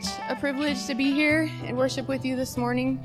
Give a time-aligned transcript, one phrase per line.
[0.00, 2.98] such a privilege to be here and worship with you this morning.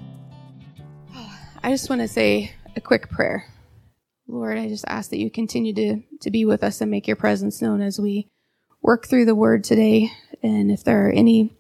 [1.62, 3.46] I just want to say a quick prayer.
[4.26, 7.18] Lord, I just ask that you continue to, to be with us and make your
[7.18, 8.30] presence known as we
[8.82, 10.14] work through the word today.
[10.42, 11.54] And if there are any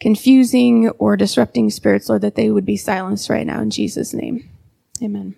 [0.00, 4.48] confusing or disrupting spirits, Lord, that they would be silenced right now in Jesus' name.
[5.02, 5.34] Amen.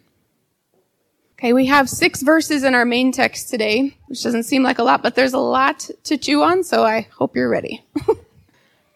[1.32, 4.84] Okay, we have six verses in our main text today, which doesn't seem like a
[4.84, 7.84] lot, but there's a lot to chew on, so I hope you're ready.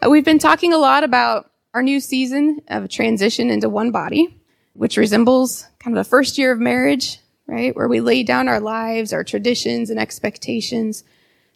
[0.06, 4.38] We've been talking a lot about our new season of transition into one body,
[4.74, 7.74] which resembles kind of the first year of marriage, right?
[7.74, 11.02] Where we lay down our lives, our traditions and expectations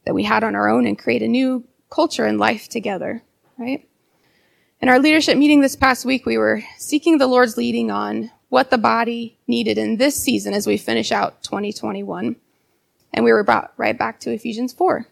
[0.04, 3.22] that we had on our own and create a new culture and life together,
[3.58, 3.88] right?
[4.80, 8.70] In our leadership meeting this past week, we were seeking the Lord's leading on what
[8.70, 12.34] the body needed in this season as we finish out 2021.
[13.14, 15.06] And we were brought right back to Ephesians 4,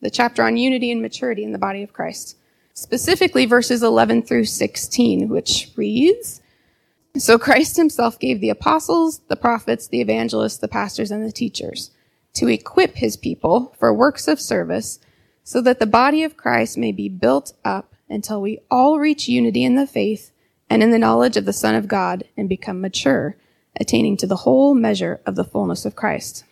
[0.00, 2.38] the chapter on unity and maturity in the body of Christ.
[2.80, 6.40] Specifically verses 11 through 16, which reads,
[7.14, 11.90] So Christ himself gave the apostles, the prophets, the evangelists, the pastors, and the teachers
[12.32, 14.98] to equip his people for works of service
[15.44, 19.62] so that the body of Christ may be built up until we all reach unity
[19.62, 20.32] in the faith
[20.70, 23.36] and in the knowledge of the Son of God and become mature,
[23.78, 26.44] attaining to the whole measure of the fullness of Christ.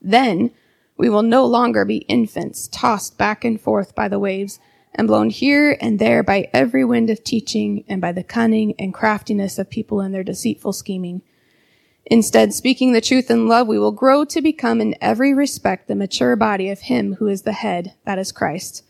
[0.00, 0.52] Then
[0.96, 4.58] we will no longer be infants tossed back and forth by the waves
[4.94, 8.94] and blown here and there by every wind of teaching and by the cunning and
[8.94, 11.22] craftiness of people in their deceitful scheming.
[12.06, 15.96] Instead, speaking the truth in love, we will grow to become in every respect the
[15.96, 18.84] mature body of Him who is the head, that is Christ.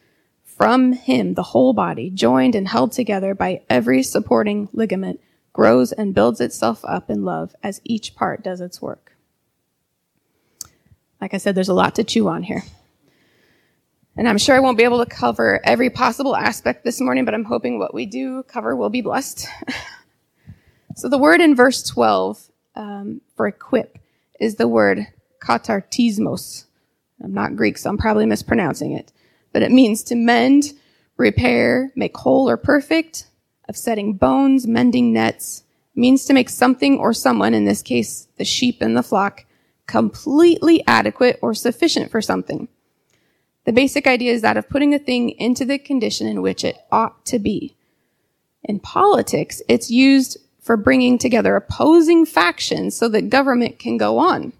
[0.56, 5.20] From him, the whole body, joined and held together by every supporting ligament,
[5.52, 9.16] grows and builds itself up in love as each part does its work.
[11.20, 12.62] Like I said, there's a lot to chew on here.
[14.16, 17.34] And I'm sure I won't be able to cover every possible aspect this morning, but
[17.34, 19.46] I'm hoping what we do cover will be blessed.
[20.96, 23.98] so the word in verse 12 um, for equip
[24.40, 25.06] is the word
[25.40, 26.64] katartismos.
[27.22, 29.12] I'm not Greek, so I'm probably mispronouncing it
[29.56, 30.74] but it means to mend,
[31.16, 33.26] repair, make whole or perfect,
[33.70, 38.44] of setting bones, mending nets, means to make something or someone, in this case, the
[38.44, 39.46] sheep and the flock,
[39.86, 42.68] completely adequate or sufficient for something.
[43.66, 46.78] The basic idea is that of putting a thing into the condition in which it
[46.90, 47.74] ought to be.
[48.62, 54.52] In politics, it's used for bringing together opposing factions so that government can go on.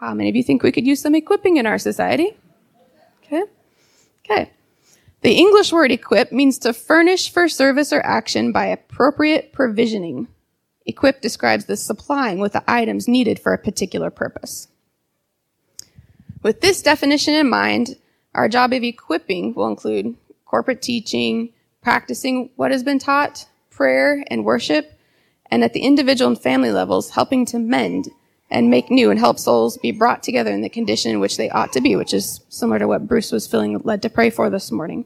[0.00, 2.36] How many of you think we could use some equipping in our society?
[3.24, 3.44] Okay?
[4.24, 4.50] Okay.
[5.20, 10.28] The English word equip means to furnish for service or action by appropriate provisioning.
[10.86, 14.68] Equip describes the supplying with the items needed for a particular purpose.
[16.46, 17.96] With this definition in mind,
[18.32, 20.14] our job of equipping will include
[20.44, 21.52] corporate teaching,
[21.82, 24.92] practicing what has been taught, prayer and worship,
[25.50, 28.10] and at the individual and family levels, helping to mend
[28.48, 31.50] and make new and help souls be brought together in the condition in which they
[31.50, 34.48] ought to be, which is similar to what Bruce was feeling led to pray for
[34.48, 35.04] this morning.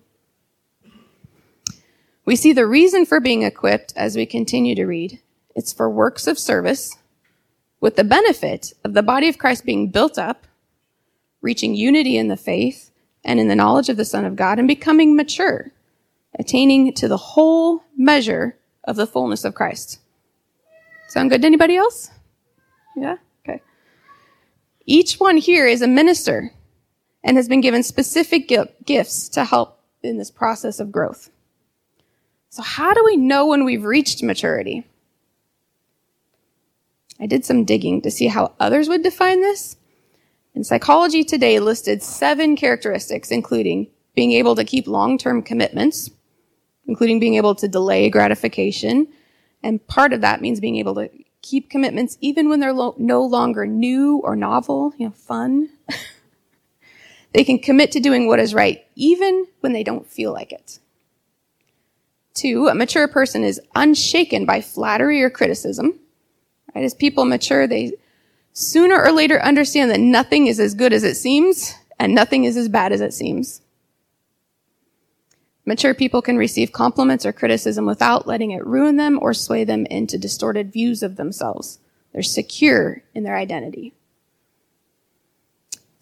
[2.26, 5.20] We see the reason for being equipped as we continue to read.
[5.56, 6.98] It's for works of service
[7.80, 10.46] with the benefit of the body of Christ being built up,
[11.40, 12.90] reaching unity in the faith
[13.24, 15.72] and in the knowledge of the Son of God and becoming mature,
[16.38, 19.98] attaining to the whole measure of the fullness of Christ.
[21.08, 22.10] Sound good to anybody else?
[22.96, 23.16] Yeah?
[23.44, 23.60] Okay.
[24.86, 26.52] Each one here is a minister
[27.22, 28.50] and has been given specific
[28.84, 31.30] gifts to help in this process of growth.
[32.48, 34.86] So how do we know when we've reached maturity?
[37.20, 39.76] I did some digging to see how others would define this.
[40.54, 46.10] And Psychology Today listed seven characteristics, including being able to keep long-term commitments,
[46.86, 49.06] including being able to delay gratification.
[49.62, 51.08] And part of that means being able to
[51.42, 55.68] keep commitments even when they're lo- no longer new or novel, you know, fun.
[57.32, 60.80] they can commit to doing what is right even when they don't feel like it.
[62.34, 65.98] Two, a mature person is unshaken by flattery or criticism.
[66.74, 66.84] Right?
[66.84, 67.92] As people mature, they
[68.52, 72.56] sooner or later understand that nothing is as good as it seems and nothing is
[72.56, 73.60] as bad as it seems.
[75.66, 79.86] Mature people can receive compliments or criticism without letting it ruin them or sway them
[79.86, 81.78] into distorted views of themselves.
[82.12, 83.92] They're secure in their identity.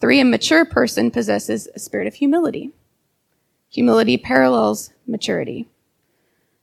[0.01, 2.71] Three, a mature person possesses a spirit of humility.
[3.69, 5.67] Humility parallels maturity.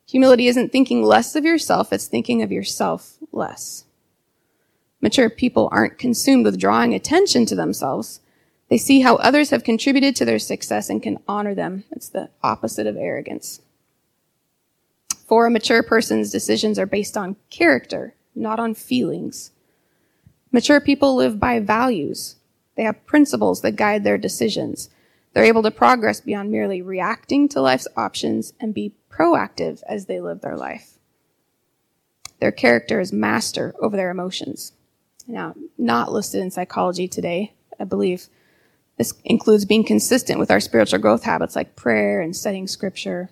[0.09, 3.86] Humility isn't thinking less of yourself, it's thinking of yourself less.
[5.07, 8.19] Mature people aren't consumed with drawing attention to themselves.
[8.69, 11.85] They see how others have contributed to their success and can honor them.
[11.93, 13.61] It's the opposite of arrogance.
[15.29, 19.53] For a mature person's decisions are based on character, not on feelings.
[20.51, 22.35] Mature people live by values.
[22.75, 24.91] They have principles that guide their decisions.
[25.35, 30.21] They're able to progress beyond merely reacting to life's options and be proactive as they
[30.21, 30.95] live their life.
[32.41, 34.73] Their character is master over their emotions.
[35.27, 38.29] Now, not listed in psychology today, I believe.
[38.97, 43.31] This includes being consistent with our spiritual growth habits like prayer and studying scripture.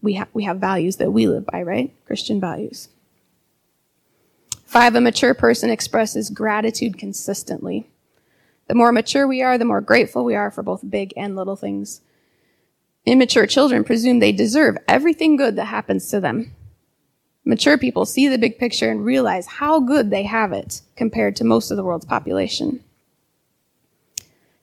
[0.00, 1.94] We, ha- we have values that we live by, right?
[2.06, 2.88] Christian values.
[4.64, 7.88] Five, a mature person expresses gratitude consistently.
[8.66, 11.56] The more mature we are, the more grateful we are for both big and little
[11.56, 12.00] things.
[13.04, 16.52] Immature children presume they deserve everything good that happens to them.
[17.48, 21.44] Mature people see the big picture and realize how good they have it compared to
[21.44, 22.82] most of the world's population.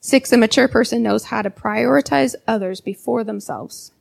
[0.01, 3.93] Six, a mature person knows how to prioritize others before themselves.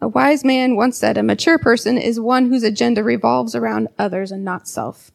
[0.00, 4.30] A wise man once said, a mature person is one whose agenda revolves around others
[4.30, 5.10] and not self.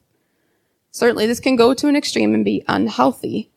[0.92, 3.50] Certainly this can go to an extreme and be unhealthy,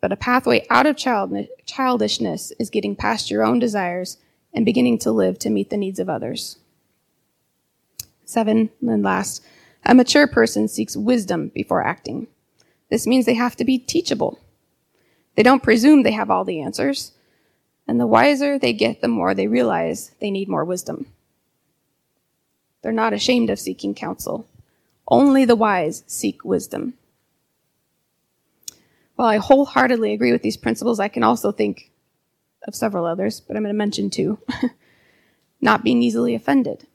[0.00, 4.16] but a pathway out of childishness is getting past your own desires
[4.52, 6.56] and beginning to live to meet the needs of others.
[8.30, 9.42] Seven, and last,
[9.84, 12.28] a mature person seeks wisdom before acting.
[12.88, 14.38] This means they have to be teachable.
[15.34, 17.10] They don't presume they have all the answers.
[17.88, 21.06] And the wiser they get, the more they realize they need more wisdom.
[22.82, 24.46] They're not ashamed of seeking counsel.
[25.08, 26.94] Only the wise seek wisdom.
[29.16, 31.90] While I wholeheartedly agree with these principles, I can also think
[32.68, 34.38] of several others, but I'm going to mention two.
[35.60, 36.86] not being easily offended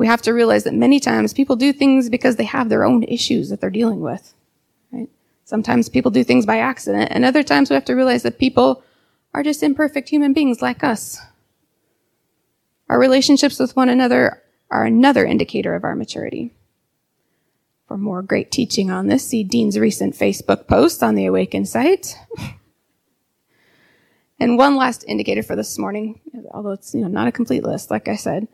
[0.00, 3.02] we have to realize that many times people do things because they have their own
[3.02, 4.32] issues that they're dealing with.
[4.90, 5.10] Right?
[5.44, 8.82] Sometimes people do things by accident, and other times we have to realize that people
[9.34, 11.20] are just imperfect human beings like us.
[12.88, 16.54] Our relationships with one another are another indicator of our maturity.
[17.86, 22.16] For more great teaching on this, see Dean's recent Facebook post on the Awaken site.
[24.40, 26.20] and one last indicator for this morning,
[26.52, 28.48] although it's you know not a complete list, like I said,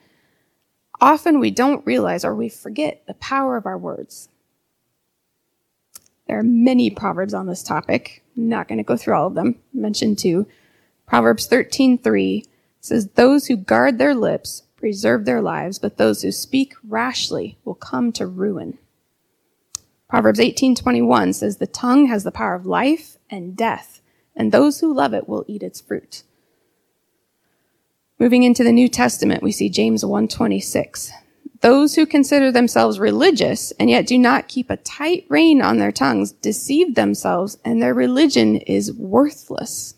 [1.01, 4.29] Often we don't realize or we forget the power of our words.
[6.27, 8.25] There are many proverbs on this topic.
[8.37, 9.57] I'm not going to go through all of them.
[9.75, 10.47] I mentioned two.
[11.07, 12.45] Proverbs 13:3
[12.81, 17.75] says those who guard their lips preserve their lives, but those who speak rashly will
[17.75, 18.79] come to ruin.
[20.09, 24.01] Proverbs 18:21 says the tongue has the power of life and death,
[24.35, 26.23] and those who love it will eat its fruit.
[28.19, 31.13] Moving into the New Testament, we see James 126.
[31.61, 35.93] Those who consider themselves religious and yet do not keep a tight rein on their
[35.93, 39.97] tongues deceive themselves and their religion is worthless.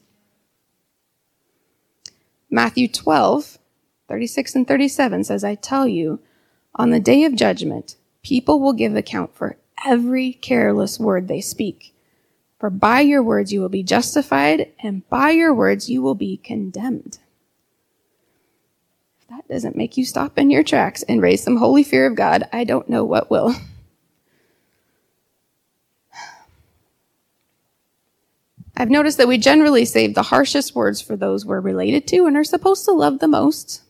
[2.51, 3.59] Matthew 12,
[4.09, 6.19] 36 and 37 says, I tell you,
[6.75, 7.95] on the day of judgment,
[8.25, 11.95] people will give account for every careless word they speak.
[12.59, 16.37] For by your words you will be justified, and by your words you will be
[16.37, 17.19] condemned
[19.29, 22.49] that doesn't make you stop in your tracks and raise some holy fear of God,
[22.53, 23.55] I don't know what will.
[28.77, 32.37] I've noticed that we generally save the harshest words for those we're related to and
[32.37, 33.83] are supposed to love the most.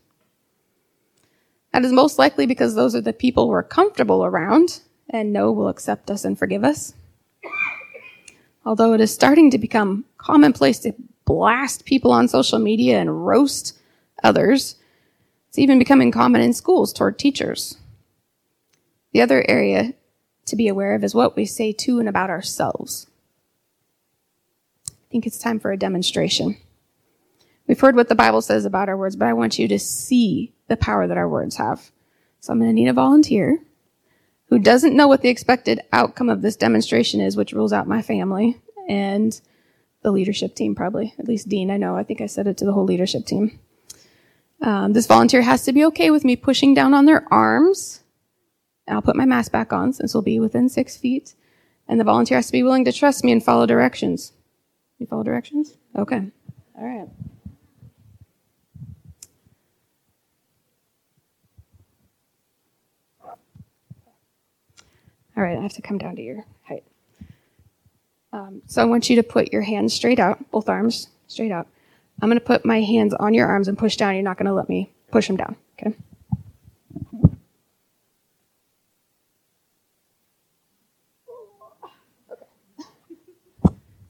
[1.73, 4.80] That is most likely because those are the people we're comfortable around
[5.11, 6.95] and know will accept us and forgive us.
[8.64, 13.78] Although it is starting to become commonplace to blast people on social media and roast
[14.25, 14.75] others,
[15.49, 17.78] it's even becoming common in schools toward teachers.
[19.12, 19.95] The other area
[20.47, 23.07] to be aware of is what we say to and about ourselves.
[24.88, 26.59] I think it's time for a demonstration.
[27.67, 30.55] We've heard what the Bible says about our words, but I want you to see
[30.69, 31.90] the power that our words have.
[32.40, 33.59] So I'm going to need a volunteer
[34.49, 38.00] who doesn't know what the expected outcome of this demonstration is, which rules out my
[38.00, 39.38] family and
[40.02, 41.14] the leadership team, probably.
[41.19, 41.97] At least Dean, I know.
[41.97, 43.59] I think I said it to the whole leadership team.
[44.60, 48.00] Um, this volunteer has to be okay with me pushing down on their arms.
[48.88, 51.34] I'll put my mask back on since we'll be within six feet.
[51.86, 54.32] And the volunteer has to be willing to trust me and follow directions.
[54.98, 55.76] You follow directions?
[55.96, 56.22] Okay.
[56.76, 57.08] All right.
[65.36, 66.82] All right, I have to come down to your height.
[68.32, 71.68] Um, so I want you to put your hands straight out, both arms straight out.
[72.20, 74.14] I'm going to put my hands on your arms and push down.
[74.14, 75.56] You're not going to let me push them down.
[75.78, 75.96] Okay?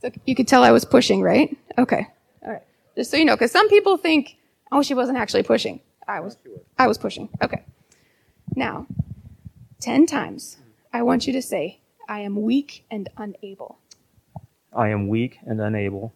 [0.00, 1.56] So you could tell I was pushing, right?
[1.76, 2.06] Okay.
[2.44, 2.62] All right.
[2.96, 4.36] Just so you know, because some people think,
[4.72, 5.80] oh, she wasn't actually pushing.
[6.06, 6.38] I was.
[6.78, 7.28] I was pushing.
[7.42, 7.62] Okay.
[8.54, 8.86] Now,
[9.80, 10.56] ten times,
[10.92, 13.78] I want you to say, I am weak and unable.
[14.72, 16.14] I am weak and unable.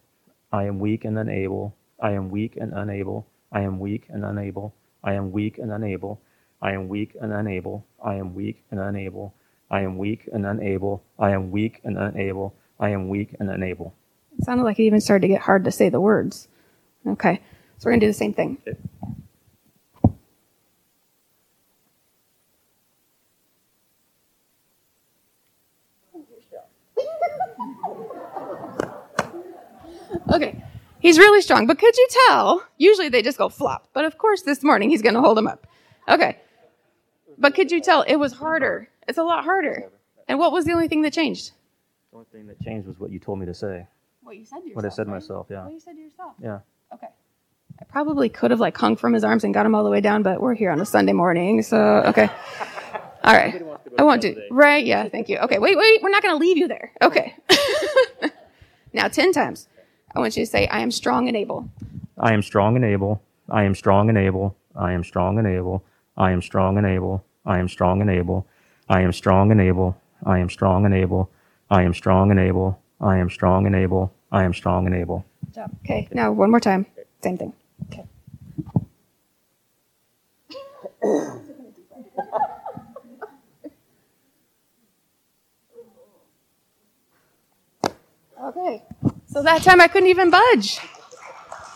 [0.52, 1.74] I am weak and unable.
[2.02, 3.28] I am weak and unable.
[3.52, 4.74] I am weak and unable.
[5.04, 6.20] I am weak and unable.
[6.60, 7.86] I am weak and unable.
[8.04, 9.34] I am weak and unable.
[9.70, 11.04] I am weak and unable.
[11.18, 12.54] I am weak and unable.
[12.80, 13.94] I am weak and unable.
[14.36, 16.48] It sounded like it even started to get hard to say the words.
[17.06, 17.40] Okay.
[17.78, 18.58] So we're going to do the same thing.
[18.66, 18.78] Okay.
[31.02, 32.64] He's really strong, but could you tell?
[32.78, 35.48] Usually they just go flop, but of course this morning he's going to hold him
[35.48, 35.66] up.
[36.08, 36.38] Okay.
[37.36, 38.88] But could you tell it was harder?
[39.08, 39.90] It's a lot harder.
[40.28, 41.50] And what was the only thing that changed?
[42.12, 43.88] The only thing that changed was what you told me to say.
[44.22, 44.76] What you said to yourself.
[44.76, 45.14] What I said right?
[45.14, 45.64] myself, yeah.
[45.64, 46.34] What you said to yourself.
[46.40, 46.60] Yeah.
[46.94, 47.08] Okay.
[47.80, 50.00] I probably could have like hung from his arms and got him all the way
[50.00, 52.30] down, but we're here on a Sunday morning, so okay.
[53.24, 53.60] All right.
[53.98, 54.84] I won't do right.
[54.84, 55.38] Yeah, thank you.
[55.38, 56.02] Okay, wait, wait.
[56.02, 56.92] We're not going to leave you there.
[57.00, 57.34] Okay.
[58.92, 59.68] now, ten times.
[60.14, 61.68] I want you to say, "I am strong and able."
[62.18, 63.22] I am strong and able.
[63.48, 64.56] I am strong and able.
[64.76, 65.84] I am strong and able.
[66.16, 67.24] I am strong and able.
[67.46, 68.46] I am strong and able.
[68.88, 69.96] I am strong and able.
[70.24, 71.28] I am strong and able.
[71.70, 72.78] I am strong and able.
[73.00, 74.12] I am strong and able.
[74.30, 75.24] I am strong and able.
[75.46, 75.70] Good job.
[75.84, 76.08] Okay.
[76.12, 76.86] Now, one more time.
[77.22, 77.52] Same thing.
[77.86, 78.04] Okay.
[88.44, 88.82] Okay.
[89.32, 90.78] So that time I couldn't even budge.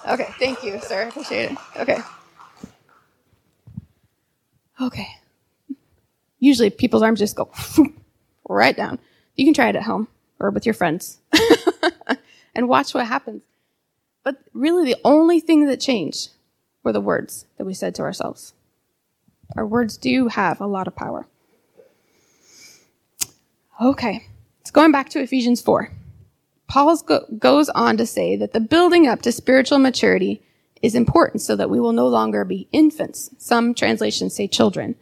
[0.07, 0.29] Okay.
[0.39, 1.09] Thank you, sir.
[1.09, 1.59] Appreciate it.
[1.79, 1.99] Okay.
[4.81, 5.09] Okay.
[6.39, 7.51] Usually people's arms just go
[8.49, 8.99] right down.
[9.37, 10.07] You can try it at home
[10.39, 11.19] or with your friends
[12.55, 13.43] and watch what happens.
[14.23, 16.31] But really, the only thing that changed
[16.83, 18.53] were the words that we said to ourselves.
[19.57, 21.27] Our words do have a lot of power.
[23.81, 24.27] Okay,
[24.61, 25.91] it's going back to Ephesians 4.
[26.69, 30.43] Paul go- goes on to say that the building up to spiritual maturity
[30.83, 33.31] is important so that we will no longer be infants.
[33.39, 34.95] Some translations say children,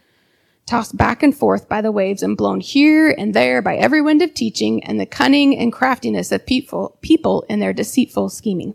[0.67, 4.23] tossed back and forth by the waves and blown here and there by every wind
[4.23, 8.75] of teaching and the cunning and craftiness of people, people in their deceitful scheming.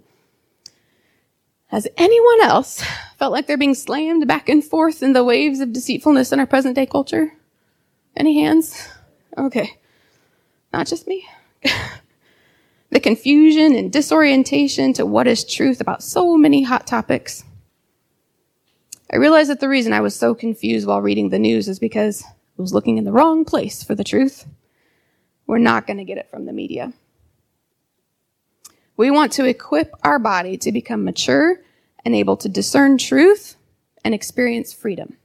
[1.68, 2.84] Has anyone else
[3.18, 6.48] felt like they're being slammed back and forth in the waves of deceitfulness in our
[6.48, 7.34] present day culture?
[8.18, 8.90] Any hands?
[9.38, 9.78] Okay.
[10.74, 11.28] Not just me.
[12.92, 17.44] the confusion and disorientation to what is truth about so many hot topics.
[19.12, 22.24] I realized that the reason I was so confused while reading the news is because
[22.26, 24.46] I was looking in the wrong place for the truth.
[25.48, 26.94] We're not going to get it from the media.
[28.98, 31.62] We want to equip our body to become mature
[32.06, 33.56] and able to discern truth
[34.04, 35.18] and experience freedom.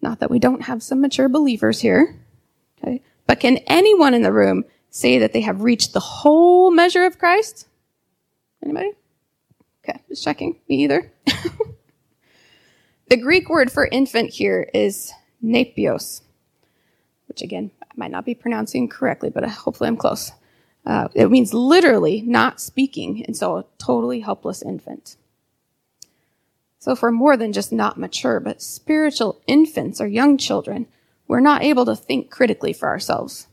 [0.00, 2.20] Not that we don't have some mature believers here,
[2.78, 3.02] okay?
[3.26, 7.18] But can anyone in the room say that they have reached the whole measure of
[7.18, 7.66] Christ?
[8.62, 8.92] Anybody?
[9.82, 10.56] Okay, just checking.
[10.68, 11.12] Me either.
[13.08, 15.12] the Greek word for infant here is
[15.44, 16.22] nepios,
[17.26, 20.30] which again, I might not be pronouncing correctly, but hopefully I'm close.
[20.86, 25.16] Uh, it means literally not speaking, and so a totally helpless infant.
[26.78, 30.86] So, for more than just not mature, but spiritual infants or young children,
[31.26, 33.48] we're not able to think critically for ourselves.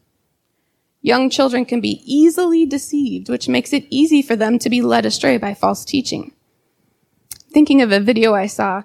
[1.02, 5.06] Young children can be easily deceived, which makes it easy for them to be led
[5.06, 6.34] astray by false teaching.
[7.52, 8.84] Thinking of a video I saw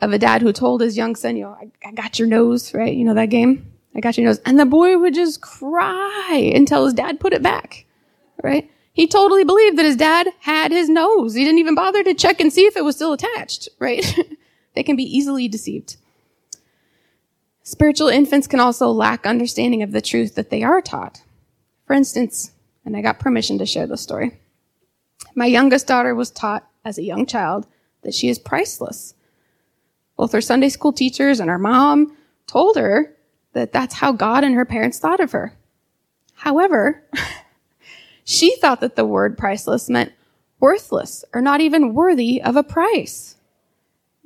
[0.00, 2.74] of a dad who told his young son, you know, I, I got your nose,
[2.74, 2.94] right?
[2.94, 3.72] You know that game?
[3.94, 4.40] I got your nose.
[4.44, 7.86] And the boy would just cry until his dad put it back,
[8.42, 8.68] right?
[8.92, 11.34] He totally believed that his dad had his nose.
[11.34, 14.18] He didn't even bother to check and see if it was still attached, right?
[14.74, 15.96] they can be easily deceived.
[17.62, 21.22] Spiritual infants can also lack understanding of the truth that they are taught.
[21.92, 22.52] For instance,
[22.86, 24.40] and I got permission to share this story.
[25.34, 27.66] My youngest daughter was taught as a young child
[28.00, 29.12] that she is priceless.
[30.16, 33.14] Both her Sunday school teachers and her mom told her
[33.52, 35.54] that that's how God and her parents thought of her.
[36.32, 37.04] However,
[38.24, 40.14] she thought that the word priceless meant
[40.60, 43.36] worthless or not even worthy of a price.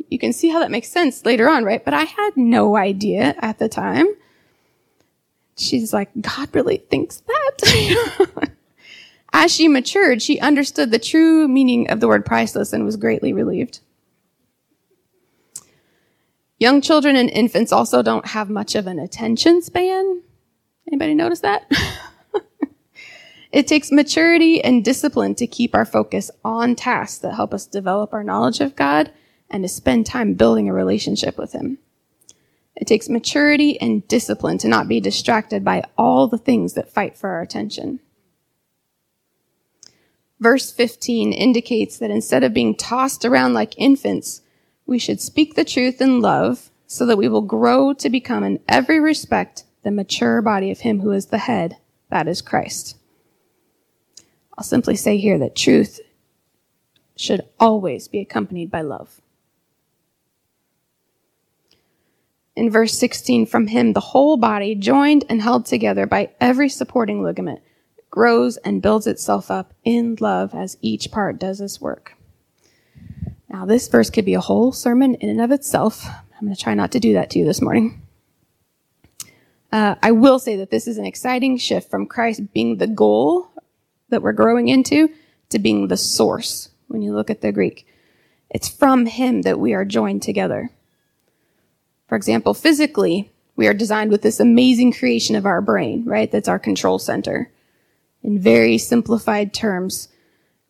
[0.09, 1.85] You can see how that makes sense later on, right?
[1.85, 4.07] But I had no idea at the time.
[5.57, 7.46] She's like, God really thinks that.
[9.33, 13.33] As she matured, she understood the true meaning of the word priceless and was greatly
[13.33, 13.81] relieved.
[16.59, 20.23] Young children and infants also don't have much of an attention span.
[20.87, 21.71] Anybody notice that?
[23.57, 28.13] It takes maturity and discipline to keep our focus on tasks that help us develop
[28.13, 29.11] our knowledge of God
[29.49, 31.79] and to spend time building a relationship with Him.
[32.76, 37.16] It takes maturity and discipline to not be distracted by all the things that fight
[37.16, 38.00] for our attention.
[40.38, 44.42] Verse 15 indicates that instead of being tossed around like infants,
[44.85, 48.61] we should speak the truth in love so that we will grow to become in
[48.68, 51.78] every respect the mature body of Him who is the head,
[52.11, 52.97] that is Christ.
[54.56, 56.00] I'll simply say here that truth
[57.16, 59.21] should always be accompanied by love.
[62.57, 67.23] In verse 16, from him, the whole body, joined and held together by every supporting
[67.23, 67.61] ligament,
[68.11, 72.15] grows and builds itself up in love as each part does its work.
[73.51, 76.07] Now, this verse could be a whole sermon in and of itself.
[76.07, 78.03] I'm going to try not to do that to you this morning.
[79.71, 83.51] Uh, I will say that this is an exciting shift from Christ being the goal
[84.09, 85.11] that we're growing into
[85.51, 87.87] to being the source when you look at the Greek.
[88.49, 90.71] It's from him that we are joined together.
[92.09, 96.31] For example, physically, we are designed with this amazing creation of our brain, right?
[96.31, 97.51] That's our control center.
[98.23, 100.09] In very simplified terms,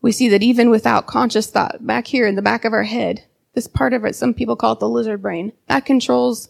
[0.01, 3.25] we see that even without conscious thought, back here in the back of our head,
[3.55, 6.49] this part of it, some people call it the lizard brain, that controls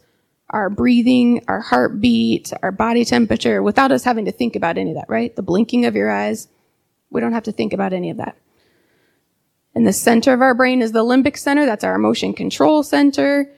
[0.50, 4.96] our breathing, our heartbeat, our body temperature without us having to think about any of
[4.96, 5.34] that, right?
[5.34, 6.48] The blinking of your eyes,
[7.10, 8.36] we don't have to think about any of that.
[9.74, 11.66] In the center of our brain is the limbic center.
[11.66, 13.50] That's our emotion control center.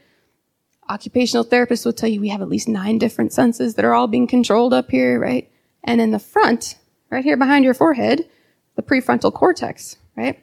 [0.89, 4.07] Occupational therapists will tell you we have at least nine different senses that are all
[4.07, 5.51] being controlled up here, right?
[5.85, 6.77] And in the front,
[7.11, 8.29] right here behind your forehead,
[8.77, 10.43] the prefrontal cortex, right?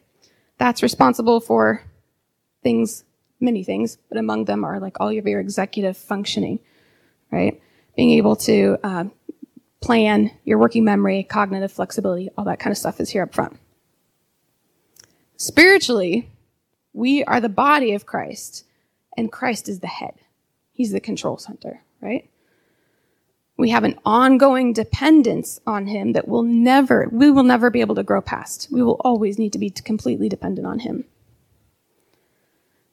[0.57, 1.83] That's responsible for
[2.63, 3.03] things,
[3.39, 6.59] many things, but among them are like all of your executive functioning,
[7.31, 7.61] right?
[7.95, 9.05] Being able to uh,
[9.81, 13.57] plan, your working memory, cognitive flexibility, all that kind of stuff is here up front.
[15.37, 16.29] Spiritually,
[16.93, 18.65] we are the body of Christ,
[19.17, 20.15] and Christ is the head.
[20.75, 22.29] He's the control center, right?
[23.55, 27.95] We have an ongoing dependence on him that will never, we will never be able
[27.95, 28.67] to grow past.
[28.69, 31.05] We will always need to be completely dependent on him.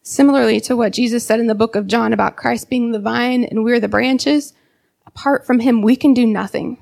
[0.04, 3.42] Similarly to what Jesus said in the book of John about Christ being the vine
[3.42, 4.54] and we're the branches,
[5.04, 6.78] apart from him, we can do nothing.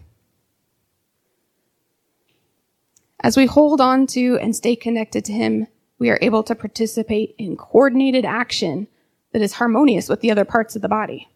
[3.23, 5.67] As we hold on to and stay connected to him,
[5.99, 8.87] we are able to participate in coordinated action
[9.33, 11.29] that is harmonious with the other parts of the body.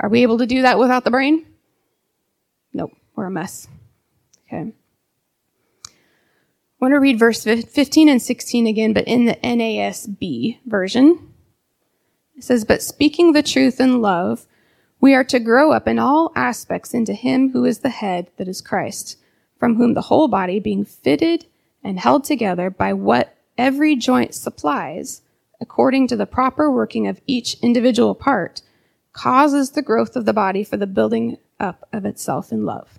[0.00, 1.46] Are we able to do that without the brain?
[2.72, 3.68] Nope, we're a mess.
[4.46, 4.72] Okay.
[5.86, 11.34] I want to read verse 15 and 16 again, but in the NASB version.
[12.36, 14.46] It says, But speaking the truth in love,
[15.00, 18.46] we are to grow up in all aspects into Him who is the head, that
[18.46, 19.16] is Christ,
[19.58, 21.46] from whom the whole body, being fitted
[21.82, 25.22] and held together by what every joint supplies,
[25.60, 28.62] according to the proper working of each individual part,
[29.12, 32.98] causes the growth of the body for the building up of itself in love.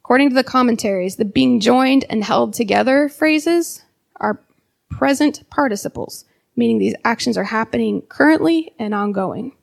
[0.00, 3.82] According to the commentaries, the being joined and held together phrases
[4.16, 4.42] are
[4.90, 6.24] present participles,
[6.56, 9.56] meaning these actions are happening currently and ongoing.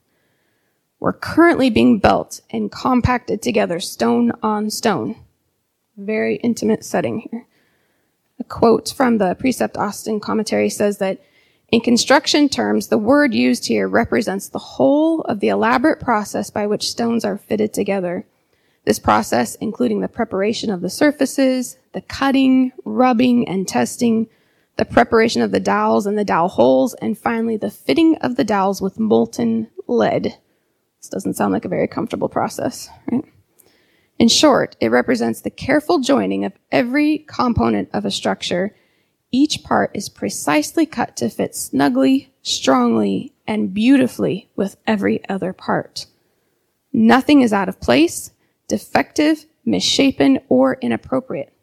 [1.00, 5.18] We're currently being built and compacted together, stone on stone.
[5.98, 7.46] Very intimate setting here.
[8.40, 11.20] A quote from the Precept Austin commentary says that
[11.72, 16.66] in construction terms, the word used here represents the whole of the elaborate process by
[16.66, 18.26] which stones are fitted together.
[18.86, 24.28] This process, including the preparation of the surfaces, the cutting, rubbing, and testing,
[24.78, 28.44] the preparation of the dowels and the dowel holes, and finally the fitting of the
[28.44, 30.38] dowels with molten lead.
[31.02, 33.26] This doesn't sound like a very comfortable process, right?
[34.20, 38.76] In short, it represents the careful joining of every component of a structure.
[39.32, 46.06] Each part is precisely cut to fit snugly, strongly, and beautifully with every other part.
[46.92, 48.32] Nothing is out of place,
[48.68, 51.54] defective, misshapen, or inappropriate.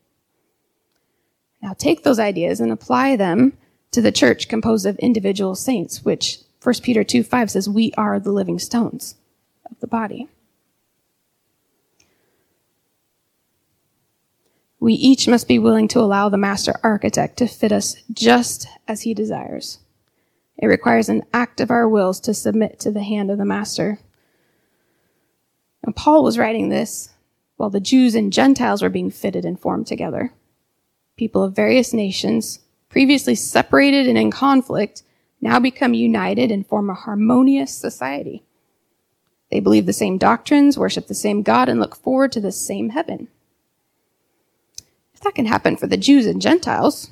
[1.61, 3.53] Now take those ideas and apply them
[3.91, 8.19] to the church composed of individual saints, which 1 Peter 2 5 says, We are
[8.19, 9.17] the living stones
[9.71, 10.29] of the body.
[14.79, 19.03] We each must be willing to allow the master architect to fit us just as
[19.03, 19.79] he desires.
[20.59, 24.01] It requires an act of our wills to submit to the hand of the master.
[25.83, 27.11] And Paul was writing this
[27.57, 30.33] while the Jews and Gentiles were being fitted and formed together.
[31.17, 32.61] People of various nations,
[32.91, 35.03] previously separated and in conflict,
[35.41, 38.43] now become united and form a harmonious society.
[39.51, 42.91] They believe the same doctrines, worship the same God, and look forward to the same
[42.91, 43.29] heaven.
[45.17, 47.11] If that can happen for the Jews and Gentiles,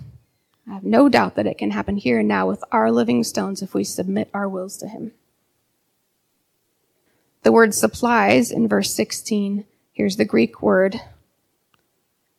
[0.68, 3.62] I have no doubt that it can happen here and now with our living stones
[3.62, 5.12] if we submit our wills to Him.
[7.44, 11.00] The word supplies in verse 16, here's the Greek word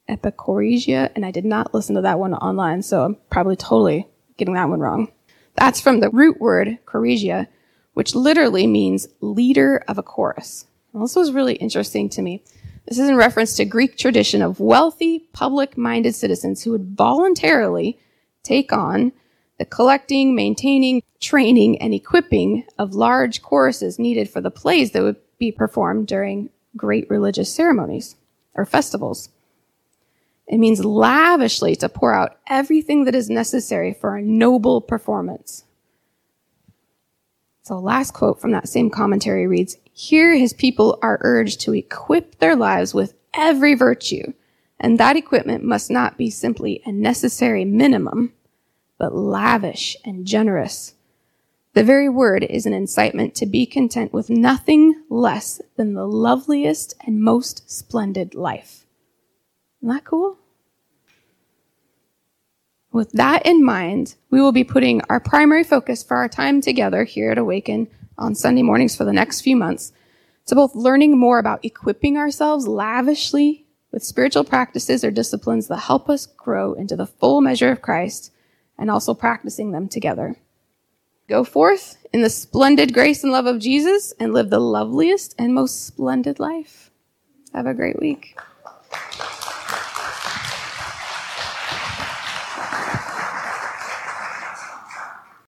[0.08, 4.54] epikoresia, and I did not listen to that one online, so I'm probably totally getting
[4.54, 5.12] that one wrong.
[5.56, 7.47] That's from the root word choresia,
[7.95, 10.67] which literally means leader of a chorus.
[10.93, 12.43] This was really interesting to me.
[12.87, 17.97] This is in reference to Greek tradition of wealthy, public-minded citizens who would voluntarily
[18.43, 19.11] take on
[19.57, 25.15] the collecting, maintaining, training, and equipping of large choruses needed for the plays that would
[25.39, 28.15] be performed during great religious ceremonies
[28.53, 29.29] or festivals.
[30.47, 35.63] It means lavishly to pour out everything that is necessary for a noble performance.
[37.63, 42.39] So last quote from that same commentary reads, Here his people are urged to equip
[42.39, 44.34] their lives with every virtue,
[44.77, 48.34] and that equipment must not be simply a necessary minimum,
[48.97, 50.95] but lavish and generous.
[51.75, 56.93] The very word is an incitement to be content with nothing less than the loveliest
[57.08, 58.86] and most splendid life.
[59.81, 60.38] Isn't that cool?
[62.91, 67.05] With that in mind, we will be putting our primary focus for our time together
[67.05, 69.91] here at Awaken on Sunday mornings for the next few months
[70.45, 76.10] to both learning more about equipping ourselves lavishly with spiritual practices or disciplines that help
[76.10, 78.32] us grow into the full measure of Christ
[78.78, 80.36] and also practicing them together.
[81.28, 85.54] Go forth in the splendid grace and love of Jesus and live the loveliest and
[85.54, 86.91] most splendid life.
[87.54, 88.38] Have a great week.